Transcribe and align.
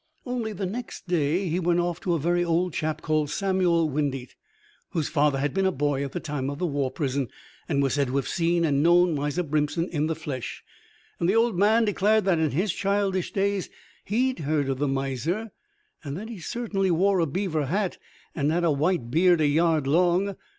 Only, 0.25 0.51
the 0.51 0.65
next 0.65 1.07
day, 1.07 1.47
he 1.47 1.59
went 1.59 1.79
off 1.79 1.99
to 1.99 2.15
a 2.15 2.19
very 2.19 2.43
old 2.43 2.73
chap 2.73 3.03
called 3.03 3.29
Samuel 3.29 3.87
Windeatt, 3.87 4.33
whose 4.93 5.09
father 5.09 5.37
had 5.37 5.53
been 5.53 5.67
a 5.67 5.71
boy 5.71 6.03
at 6.03 6.11
the 6.11 6.19
time 6.19 6.49
of 6.49 6.57
the 6.57 6.65
War 6.65 6.89
Prison, 6.89 7.27
and 7.69 7.83
was 7.83 7.93
said 7.93 8.07
to 8.07 8.15
have 8.15 8.27
seen 8.27 8.65
and 8.65 8.81
known 8.81 9.13
Miser 9.13 9.43
Brimpson 9.43 9.87
in 9.89 10.07
the 10.07 10.15
flesh. 10.15 10.63
And 11.19 11.29
the 11.29 11.35
old 11.35 11.55
man 11.55 11.85
declared 11.85 12.25
that, 12.25 12.39
in 12.39 12.49
his 12.49 12.73
childish 12.73 13.31
days, 13.31 13.69
he'd 14.03 14.39
heard 14.39 14.69
of 14.69 14.79
the 14.79 14.87
miser, 14.87 15.51
and 16.03 16.17
that 16.17 16.29
he 16.29 16.39
certainly 16.39 16.89
wore 16.89 17.19
a 17.19 17.27
beaver 17.27 17.67
hat 17.67 17.99
and 18.33 18.51
had 18.51 18.63
a 18.63 18.71
white 18.71 19.11
beard 19.11 19.39
a 19.39 19.45
yard 19.45 19.85
long. 19.85 20.35